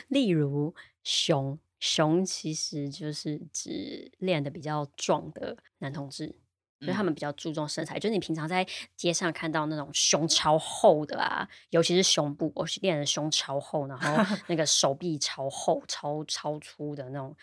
[0.07, 1.59] 例如熊。
[1.79, 6.33] 熊其实就是指练的比较壮的男同志，
[6.79, 7.99] 所以他们比较注重身材。
[7.99, 14.07] 就是你平常在街上看到那种胸超厚的啊，尤其是胸部，我是练的胸超厚，然后
[14.47, 17.35] 那个手臂超厚、超超粗的那种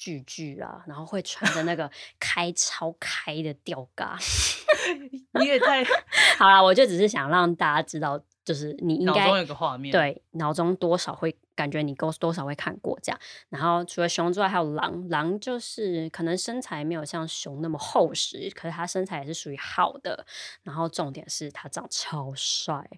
[0.00, 4.16] 巨巨啊，然后会穿着那个开超开的吊嘎。
[5.38, 5.84] 你也太
[6.38, 13.20] 好啦，我就只是想让大家知道，就是你应该脑中有个画面，，对，脑中多少会感觉你够多少会看过这样。
[13.50, 15.06] 然后除了熊之外，还有狼。
[15.10, 20.24] 狼就是可能身材没有像熊那么厚实，可是他身材也是属于好的。
[20.62, 22.88] 然后重点是他长超帅。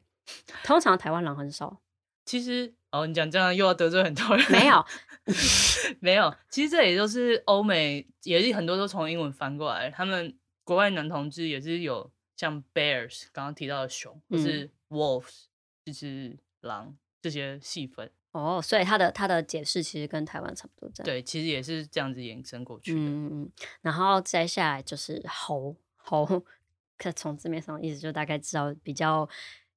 [0.63, 1.81] 通常台湾狼很少，
[2.25, 4.85] 其实哦，你讲这样又要得罪很多人，没有，
[5.99, 15.45] 没有，其实这也就是欧美，也是很多都从英文翻过来，他们国外男同志也是有像 bears 刚刚提到的熊，或嗯是 wolves
[15.85, 21.05] 就是狼这些细分，哦，所以他的他的解释其实跟台湾差不多这样。
[21.05, 23.01] 对，其实也是这样子延伸过去的。
[23.01, 26.45] 嗯嗯嗯，然后接下来就是猴猴，
[26.99, 29.29] 可从字面上的意思就大概知道比较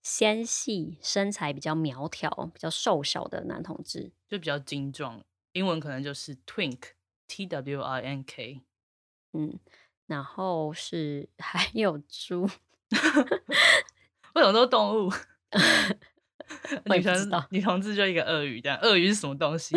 [0.06, 4.12] 纤细、身材比较苗条、比较瘦小的男同志。
[4.28, 8.62] 就比较精壮，英文可能就是 twink，T W I N K。
[9.34, 9.60] 嗯，
[10.06, 12.44] 然后是 还有猪，
[14.36, 15.12] 为什么都是动物？
[16.70, 19.76] 女同我也不知道女同志就一个鳄鱼，这样鳄鱼是什么东西？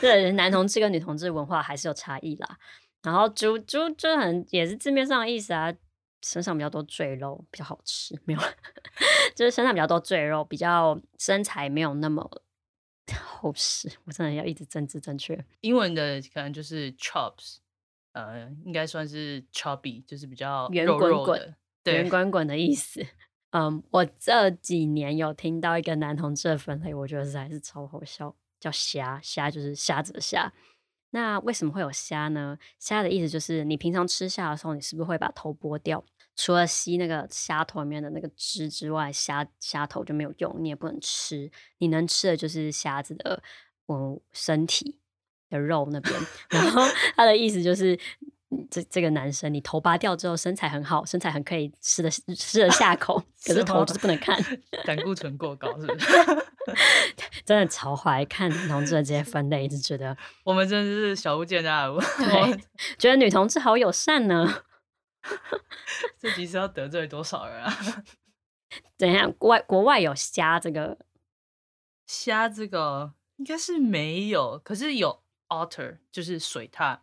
[0.00, 2.58] 对，男同志跟女同志文化还是有差异啦。
[3.02, 5.70] 然后猪猪就很也是字面上的意思啊，
[6.26, 8.40] 身上比较多赘肉，比较好吃，没有，
[9.36, 12.28] 就是身上比较多赘肉，比较身材没有那么
[13.24, 13.88] 厚实。
[14.04, 15.44] 我真的要一直政治正确。
[15.60, 17.58] 英文的可能就是 chops，
[18.12, 21.56] 呃，应该算是 chubby，就是比较圆滚滚。
[21.84, 23.06] 圆，滚滚的意思。
[23.50, 29.20] 嗯，我这几年有听到一个男同志的分类，我觉得实在是超好笑，叫虾。
[29.22, 30.52] 虾就是虾子的虾。
[31.10, 32.58] 那为什么会有虾呢？
[32.80, 36.04] 虾的意思就是你平常吃虾的时候，你是不是会把头剥掉？
[36.36, 41.50] 除了吸那个虾头里面的那个汁之外，虾虾头就没有用，你也不能吃。
[41.78, 43.42] 你能吃的就是虾子的
[43.88, 44.98] 嗯身体
[45.48, 46.14] 的肉那边。
[46.50, 46.82] 然后
[47.16, 47.98] 他的意思就是
[48.70, 54.38] 这这个男生，你头拔掉之后身材很好，身材很可以吃的吃得下口，可是头就是不能看，
[54.84, 56.06] 胆固醇过高是不是？
[57.46, 62.60] 真的超怀看女同志的这些分类，一直觉得我们真的是小巫见大巫，对，
[62.98, 64.62] 觉得女同志好友善呢。
[66.18, 67.72] 这集是要得罪多少人啊？
[68.96, 69.32] 怎样？
[69.32, 70.98] 国外国外有虾这个
[72.06, 77.00] 虾这个应该是没有，可是有 otter，就是水獭。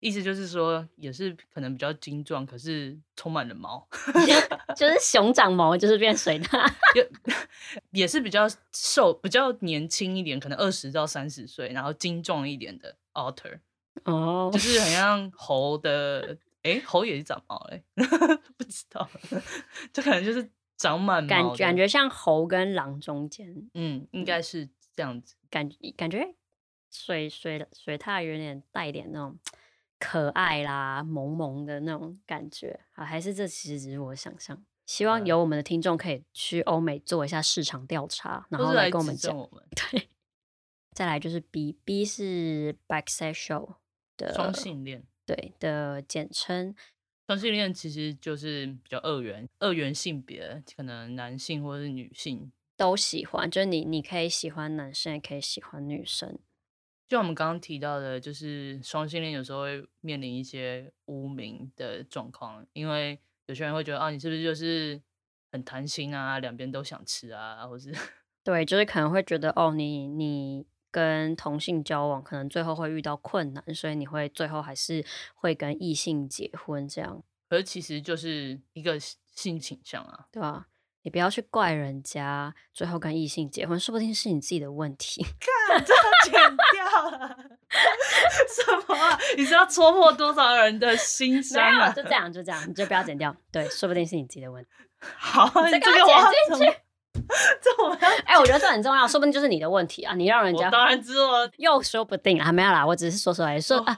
[0.00, 3.84] 意思就是说，也是可能比较精壮，可是充满了毛，
[4.76, 7.10] 就是熊长毛，就是变水獭，也
[7.90, 13.58] 也是比较瘦，比较年轻一点，可能二十到三十岁，然后精壮一点的 otter，
[14.04, 16.38] 哦，就是很像猴的，
[16.74, 17.82] 哎，猴也是长毛嘞，
[18.56, 19.08] 不知道，
[19.92, 26.34] 就可能就是长满毛，感感觉像猴跟狼中间，嗯，应该是这样子，感感觉
[26.90, 29.38] 水水水獭有点带点那种。
[30.00, 34.64] 可爱啦，萌萌的那种感觉啊，还是这其实只是我想象。
[34.86, 39.36] 希望有我们的听众可以去欧美做一下市场调查，然后来跟我们讲。
[39.90, 40.08] 对，
[40.92, 43.78] 再来就是 B，B 是 bisexual
[44.16, 46.74] 的双性恋，对的简称。
[47.26, 56.38] 双性恋其实就是比较二元，二元性别，可能男性或者是女性都喜欢，就是你你可以喜欢男生，也可以喜欢女生。
[57.06, 64.98] 就我们刚刚提到的，就是双性恋有时候会面临一些污名的状况，因为有些人会觉得啊，你是不是就是
[65.52, 67.92] 很贪心啊，两边都想吃啊，或是
[68.42, 70.64] 对，就是可能会觉得哦，你你
[70.98, 75.04] 跟同性交往，可能最后会遇到困难，所以你会最后还是
[75.36, 77.22] 会跟异性结婚这样。
[77.48, 80.66] 可是其实就是一个性倾向啊，对吧？
[81.02, 85.24] 你不要去怪人家，最后跟异性结婚，说不定是你自己的问题。
[85.68, 85.94] 看，这
[86.28, 86.32] 剪
[86.72, 87.28] 掉了，
[88.48, 89.18] 什么？
[89.36, 91.92] 你知道戳破多少人的心声啊？
[91.94, 93.34] 就这样，就这样，你就不要剪掉。
[93.52, 94.70] 对，说不定是你自己的问题。
[95.16, 96.78] 好，你这个剪进去。
[97.60, 98.08] 这我要……
[98.24, 100.14] 哎，我觉得这很重要，说不定就是你的问题啊！
[100.14, 103.96] 你让人家当然知道，又说不定啊，没有啦，我只是说出来说啊，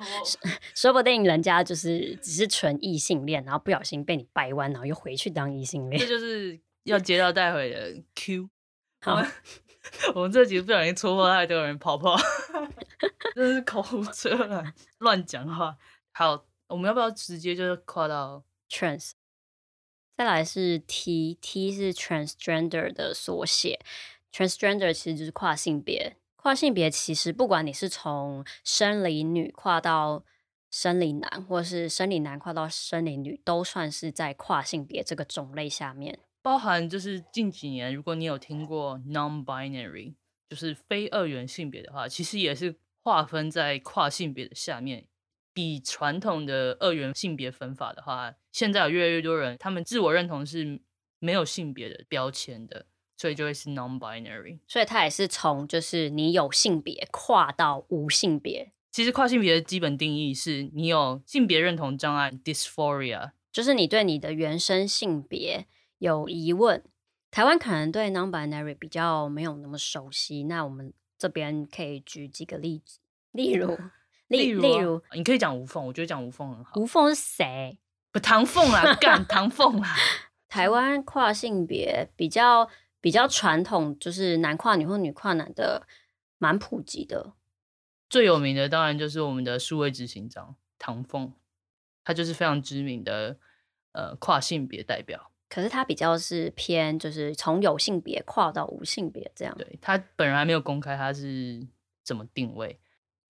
[0.75, 6.01] 说不定人家就是只是纯异性恋，然后不小心被你掰弯，然后又回去当异性恋。
[6.01, 6.61] 这就是。
[6.85, 8.49] 要接到带回的 Q，
[9.05, 9.23] 好，
[10.17, 12.17] 我们这集不小心戳破太多人泡泡，
[13.35, 15.77] 真是口无遮拦，乱讲话。
[16.13, 19.11] 好，我们要不要直接就是跨到 trans？
[20.21, 23.81] 再来是 T，T 是 transgender 的缩写
[24.31, 26.19] ，transgender 其实就是跨性别。
[26.37, 30.23] 跨性别其实不管你是从生理女跨到
[30.71, 36.19] 生理男，或是生理男跨到生理女，都算是在跨性别这个种类下面。
[36.43, 40.17] 包含就是近几年，如果你有听过 non-binary，
[40.51, 45.07] 就是非二元性别的话，其实也是划分在跨性别的下面。
[45.61, 50.81] 比传统的二元性别分法的话，现在有越来越多人，他们自我认同是
[51.19, 52.87] 没有性别的标签的，
[53.19, 54.61] 所以就会是 non-binary。
[54.67, 58.73] 所以它也是从就是你有性别跨到无性别。
[58.91, 65.67] 其实跨性别的基本定义是你有性别认同障碍 dysphoria，就是你对你的原生性别。
[65.99, 66.83] 有疑问，
[67.31, 73.01] 台湾可能对 non-binary 比较没有那么熟悉，那我们这边可以举几个例子，
[73.33, 73.77] 例如，
[74.31, 76.81] 例如，例如，你可以讲吴凤，我觉得讲吴凤很好。
[76.81, 77.79] 吴凤是谁？
[78.13, 79.95] 不，唐凤啦，干唐凤啦。
[80.49, 82.69] 台湾跨性别比较
[83.01, 85.87] 比较传统，就是男跨女或女跨男的，
[86.39, 87.33] 蛮普及的。
[88.09, 91.33] 最有名的当然就是我们的数位执行长唐凤，
[92.05, 93.37] 他就是非常知名的
[93.93, 95.31] 呃跨性别代表。
[95.49, 99.53] 可是他比较是偏，就是从有性别跨到无性别这样。
[99.59, 101.67] 对他本人还没有公开他是
[102.05, 102.79] 怎么定位。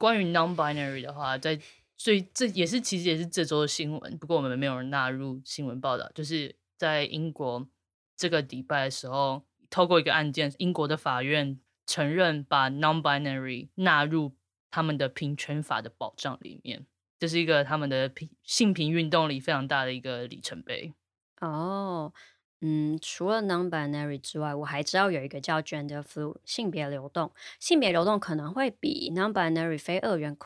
[0.01, 1.61] 关于 non-binary 的话，在
[1.99, 6.11] 最这也是其实也是这周的新闻，不过我们没有人纳入新闻报道。
[6.15, 7.69] 就是在英国
[8.17, 14.35] 这个礼拜的时候，透过一个案件，英国的法院承认把 non-binary 纳入
[14.71, 16.87] 他们的平权法的保障里面，
[17.19, 20.95] 这是一个他们的平性平运动里非常大的一个里程碑。
[21.43, 22.15] 哦，
[22.61, 27.33] 嗯，除了 non-binary 之外，我还知道有一个叫 gender fluid 性别流动。
[27.59, 30.37] 性别流动可能会比 non-binary 非二元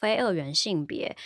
[0.00, 1.16] 非二元性别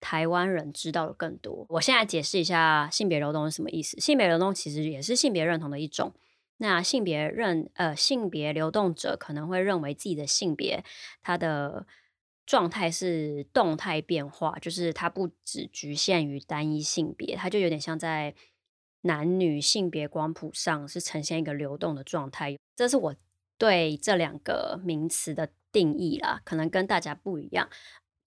[0.00, 1.66] 台湾人知道的更多。
[1.68, 4.00] 我现在解释一下性别流动是什么意思。
[4.00, 6.14] 性别流动其实也是性别认同的一种。
[6.56, 10.82] 那性别认呃性别流动者可能会认为自己的性别
[11.22, 11.86] 它的
[12.46, 18.34] 状态是动态变化，就是它不只局限于单一性别，它就有点像在
[19.02, 22.56] 男女性别光谱上是呈现一个流动的状态。
[22.76, 23.14] 这是我
[23.56, 27.68] 对这两个名词的定义啦，可能跟大家不一样。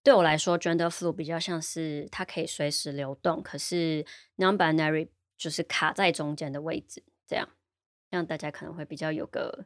[0.03, 4.05] 对我来说，gender f l u 比较像是它可以随时流动，可是
[4.37, 7.47] non-binary 就是卡在中间的位置，这样
[8.09, 9.65] 让大家可能会比较有个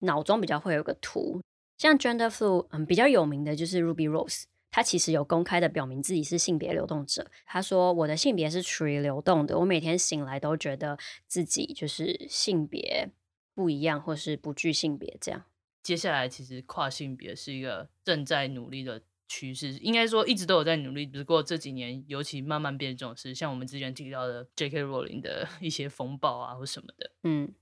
[0.00, 1.42] 脑中比较会有个图。
[1.76, 7.30] 像 gender fluid，嗯，比较有名的就是 Ruby Rose，他其实有公开的表明自己是性别流动者。
[7.46, 13.10] 他说：“我的性别是处于流动的，我每天醒来都觉得自己就是性别
[13.54, 15.44] 不一样，或是不具性别这样。”
[15.82, 19.02] 接下来，其实跨性别是一个正在努力的。
[19.30, 24.82] 趋势应该说一直都有在努力，只不过这几年尤其慢慢变这种事，像我们之前提到的 J.K.
[24.82, 27.52] Rowling 的一些风暴啊或什么的，嗯。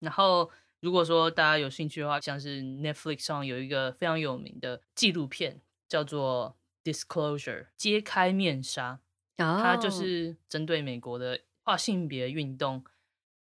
[0.00, 0.50] 然后
[0.80, 5.62] 如果说大家有兴趣的话，像是 Netflix 上有一个非常有名的纪录片
[5.94, 6.56] 叫做
[6.92, 8.98] 《Disclosure》揭开面纱，
[9.36, 12.84] 它就是针对美国的跨性别运动。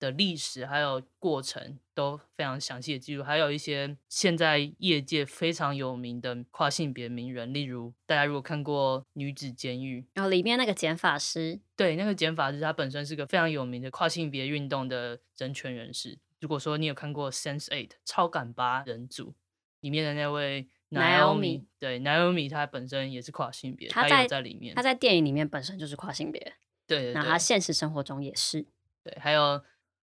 [0.04, 16.20] 的历史还有过程都非常详细的记录，还有一些现在业界非常有名的跨性别名人，例如大家如果看过《女子监狱》，然后里面那个剪发师，对，那个剪发师他本身是个非常有名的跨性别运动的人权人士。
[16.42, 19.34] 如果说你有看过《Sense Eight》超感八人组
[19.80, 26.56] 里面的那位 Naomi，对，Naomi 她本身也是跨性别，她在在里面，她在电影里面本身就是跨性别，
[26.88, 28.66] 对，那她现实生活中也是，
[29.04, 29.64] 对，还有。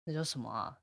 [0.05, 0.79] 那叫什么啊？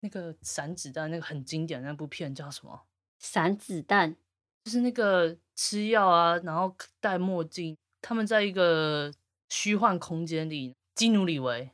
[0.00, 2.86] 那个散子弹，那个很经典那部片叫什么？
[3.18, 4.16] 散子弹
[4.64, 9.12] 就是那个吃药啊，然后戴墨镜，他们在一个
[9.48, 10.74] 虚幻空间里。
[10.92, 11.70] 基努里维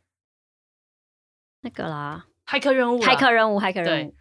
[1.63, 4.15] 那个啦，骇客任务，骇客任务，骇客任务。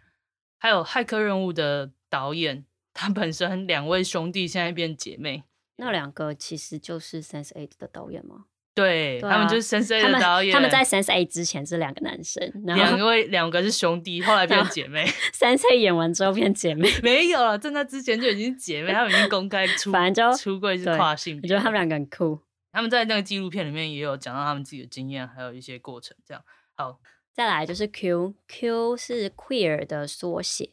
[0.56, 2.64] 还有骇客任务的导演，
[2.96, 5.44] 他本身两位兄弟现在变姐妹。
[5.76, 8.46] 那两个其实就是 Sense Eight 的导演吗？
[8.74, 15.04] 对他们就是 Sense Eight 的导演，他们在 Sense Eight 之前是两个男生，两位两个是兄弟，后来变姐妹。
[15.34, 21.46] Sense Eight 演完之后变姐妹，没有了，在那之前就已经姐妹，他们已经公开 出，反正就出柜是跨性别。
[21.46, 22.40] 我觉得他们两个很酷。
[22.72, 26.16] 他们在那个纪录片里面也有讲到他们自己的经验，还有一些过程。
[26.26, 26.42] 这样
[26.74, 26.98] 好，
[27.32, 30.70] 再来就是 Q，Q 是 Queer 的缩写，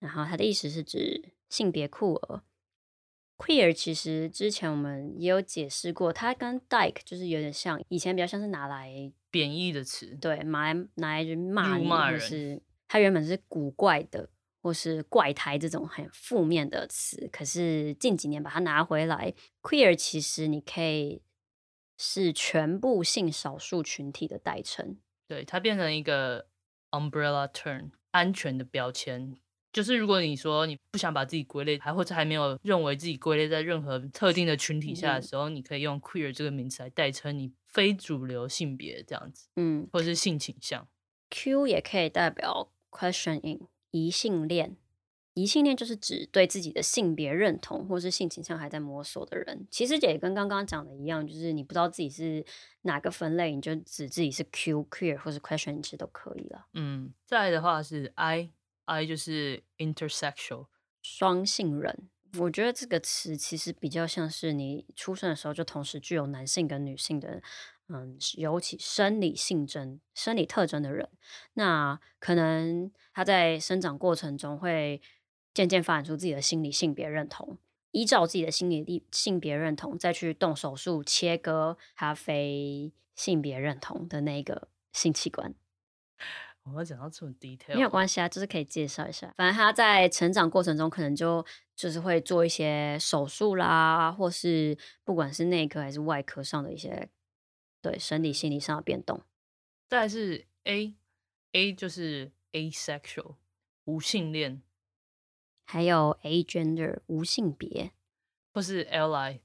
[0.00, 2.42] 然后它的意思是指性别酷儿。
[3.36, 14.28] Queer 其实之前我们也有解释过，它跟 Dyke 就是有点像，以前比较像是拿来贬义的词，对，拿来拿来骂人，就是它原本是古怪的
[14.60, 19.32] 或是怪胎这种很负面的词，可是近几年把它拿回来
[19.62, 21.22] ，Queer 其实你可以
[21.96, 24.98] 是全部性少数群体的代称，
[25.28, 26.48] 对，它变成一个
[26.90, 29.36] umbrella term 安全的标签。
[29.74, 40.86] 就是如果你说你不想把自己归类，还或者还没有认为自己归类在任何特定的群体下的时候，你可以用 queer 这个名词来代称你非主流性别这样子，嗯，或者是性倾向。
[41.28, 44.76] Q 也可以代表 questioning 疑性恋，
[45.32, 49.66] 疑性恋就是指对自己的性别认同或是性倾向还在摸索的人。
[49.72, 52.46] 其实也跟刚刚讲的一样，就是你不知道自己是
[52.82, 56.66] 哪个分类，你就指自己是 Q queer 或是 questioning 其实都可以了。
[56.74, 58.50] 嗯，再来的话是 I。
[58.84, 60.66] I 就是 intersexual
[61.02, 62.08] 双性人，
[62.38, 67.42] 我觉得这个词其实比较像是你出生的时候就同时具有男性跟女性的，
[67.88, 71.08] 嗯，尤其生理性征、生理特征的人。
[71.54, 75.00] 那可能他在生长过程中会
[75.52, 77.58] 渐渐发展出自己的心理性别认同，
[77.90, 85.54] 依照自己的心理性别认同再去动手术切割他非性别认同的那个性器官。
[86.64, 89.32] 我们讲到这么 detail，没有关系啊，就是可以介绍一下。
[89.36, 91.44] 反正他在成长过程中，可能就
[91.76, 97.10] 就是会做一些手术啦，或是不管是内科还是外科上的一些
[97.82, 99.22] 对生理心理上的变动。
[99.88, 103.36] 再是 A，A 就是 asexual
[103.84, 104.62] 无性恋，
[105.66, 107.92] 还有 agender 无性别，
[108.54, 109.40] 或是 ally。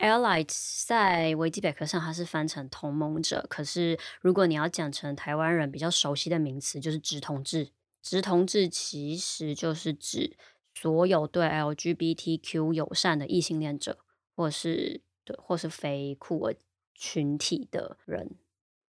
[0.00, 3.46] Allies 在维基百科上，它是翻成同盟者。
[3.48, 7.70] 可是，如果你要讲成台湾人比较熟悉的名词，就是直同志。
[8.02, 10.36] 直同志其实就是指
[10.74, 13.98] 所有对 LGBTQ 友善的异性恋者，
[14.34, 16.54] 或是对或是非酷儿
[16.94, 18.36] 群体的人。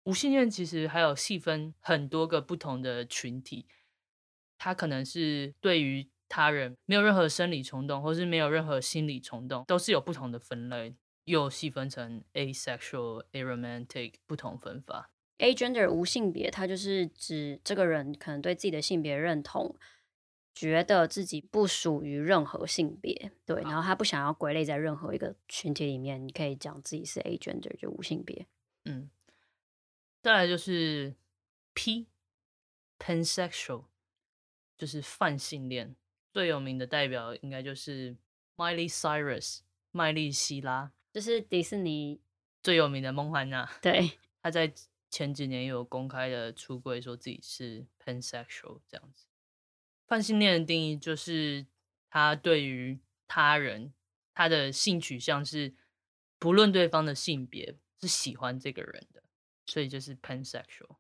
[0.03, 3.65] 无性恋其实还有细分很多个不同的群体，
[4.59, 6.10] 它可能是对于。
[6.31, 15.11] 他人没有任何生理冲动，或是没有任何心理冲动，都是有不同的分类，又细分成 asexual、aromantic 不同分法。
[15.39, 19.75] agender 无性别，它就是指这个人可能对自己的性别认同，
[20.55, 28.47] 觉得自己不属于任何性别，对，然后他不想要归类在任何一个群体里面，你可以讲自己是 agender 就无性别。
[28.85, 29.09] 嗯，
[30.21, 31.13] 再来就是
[31.73, 32.07] p
[32.97, 33.87] pansexual，
[34.77, 35.95] 就是泛性恋。
[36.31, 38.15] 最有名的代表应该就是
[38.55, 39.59] Miley Cyrus，
[39.91, 42.21] 麦莉希拉，就是迪士尼
[42.63, 44.73] 最有名的梦幻娜，对， 她在
[45.09, 49.25] 前几年有公开的出柜，说自己是 pansexual 这样子。
[50.07, 51.65] 泛性恋的定义就是
[52.09, 53.93] 他对于他人
[54.33, 55.73] 他的性取向是
[56.37, 59.23] 不论对方的性别是喜欢这个人的，
[59.65, 60.97] 所以就是 pansexual。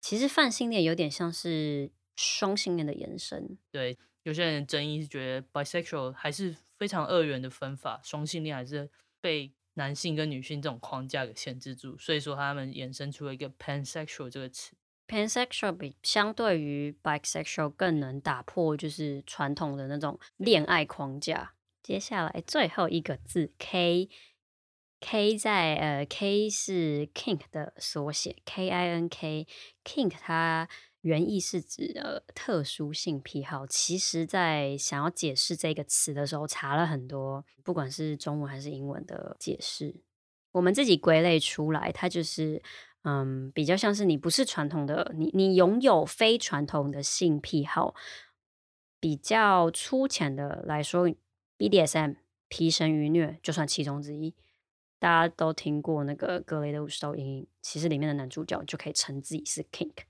[0.00, 3.58] 其实泛性恋有点像是双性恋的延伸。
[3.70, 8.90] 对，有些人的争议是觉得 bisexual 还是非常二元的分法，双性恋还是
[9.20, 14.74] 被男性跟女性这种框架给限制住，所以说他们衍生出了一个 pansexual 这个词。
[15.06, 21.54] pansexual 比相对于 bisexual 更能打破就是传统的那种恋爱框架。
[21.82, 30.68] 接下来最后一个字 K，K 在呃 K 是 kink 的缩写，K I N K，kink 它
[31.00, 33.66] 原意是指呃特殊性癖好。
[33.66, 40.02] 其实，在想要解释这个词的时候，查了很多，不管是中文还是英文的解释，
[40.52, 42.62] 我们自己归类出来，它就是。
[43.02, 47.94] 嗯，比较像是你不是传统的，你你拥有非传统的性癖好。
[49.00, 51.08] 比较粗浅的来说
[51.56, 52.16] ，BDSM
[52.48, 54.34] 皮神愉虐就算其中之一。
[54.98, 60.02] 大家都听过那个格雷的五十道阴影，其实里面的男主角就可以称自己是 kink。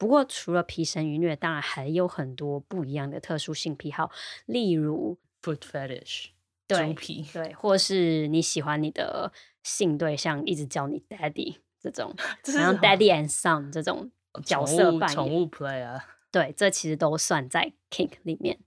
[0.00, 4.10] 不过除了皮神愉虐，当然还有很多不一样的特殊性癖好，
[4.46, 6.28] 例如 foot fetish，
[6.66, 9.30] 对猪皮，对，或是你喜欢你的
[9.62, 11.58] 性对象一直叫你 daddy。
[11.78, 14.10] 这种这是像 daddy and son 这种
[14.42, 18.58] 角色扮演，宠物 play 啊，对，这其实都算在 kink 里面。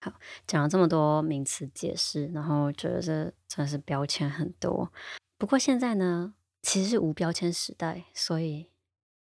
[0.00, 0.14] 好，
[0.46, 4.90] 讲了这么多名词解释，然后觉得这真的是标签很多。
[5.36, 8.69] 不过现在呢，其实是无标签时代，所以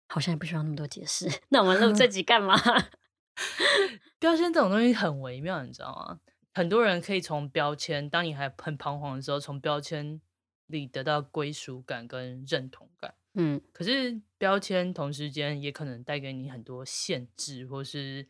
[0.06, 1.28] 好像也不需要那么多解释。
[1.50, 2.54] 那我们录这 集干嘛？
[4.18, 6.20] 标签这种东西很微妙，你知道吗？
[6.54, 10.20] 很多人可以从标签，当你还很彷徨的时候，从标签
[10.66, 13.14] 里得到归属感跟认同感。
[13.34, 18.28] 嗯，可是标签同时间也可能带给你很多限制或是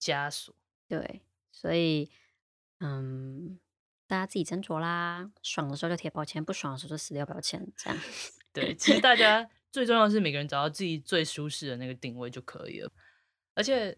[0.00, 0.54] 枷锁。
[0.88, 1.20] 对，
[1.52, 2.10] 所以
[2.80, 3.60] 嗯，
[4.06, 5.30] 大家自己斟酌啦。
[5.42, 8.00] 爽的时候就贴标签，不爽的时候就撕掉标签，这样。
[8.54, 12.90] 对，其实大家最重要是每个人找到自己最舒适的那个定位就可以了。
[13.54, 13.96] 而且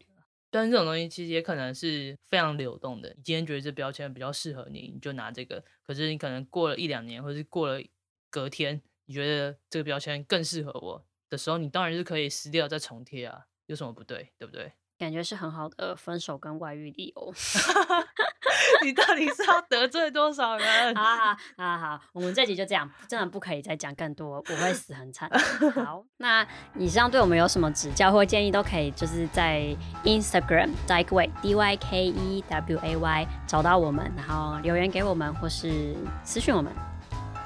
[0.51, 3.09] 标签这种东西其实也可能是非常流动的。
[3.17, 5.65] 你今天觉得这标签比较适合你，你就拿这个。
[5.83, 7.83] 可是你可能过了一两年，或是过了
[8.31, 14.33] 隔天，你觉得这个标签更适合我的时候，你当然是可以撕掉再重贴啊，有什么不对？
[14.39, 14.73] 对不对？
[14.99, 17.33] 感觉是很好的分手跟外遇理由。
[18.83, 20.95] 你到底是要得罪多少人？
[20.97, 25.31] 好好好好，我们这集就这样，真的不可以再讲更多，我会死很惨。
[25.85, 36.73] 好，那以上对我们有什么指教或建议，都可以就是在 Instagram Dykeway D Y K E W A Y 找到我们，然后留言给我们，或是私讯我们。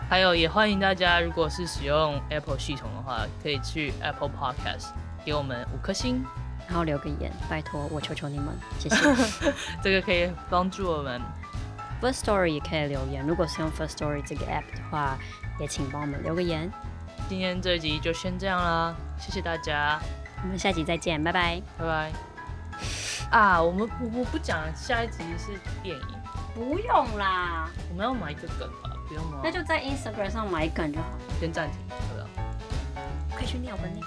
[0.09, 4.91] 还有，也欢迎大家，如果是使用 Apple 系统的话，可以去 Apple Podcast
[5.25, 6.25] 给我们五颗星，
[6.67, 8.47] 然后留个言，拜托我求求你们，
[8.79, 8.97] 谢谢。
[9.83, 11.21] 这个可以帮助我们。
[12.03, 15.17] First Story 也可以留言，如果是用 First Story 这个 app 的话，
[15.59, 16.71] 也请帮我们留个言。
[17.29, 19.99] 今天这一集就先这样啦，谢谢大家，
[20.43, 21.63] 我们下集再见，拜拜。
[21.79, 22.13] 拜拜。
[23.31, 26.07] 啊，我们我我不讲下一集是电影，
[26.55, 28.91] 不用啦，我们要买一个梗吧？
[29.09, 29.41] 不用吗？
[29.43, 31.07] 那就在 Instagram 上买梗就好。
[31.41, 32.29] 先暂停，对吧？
[33.35, 34.01] 可以去尿本那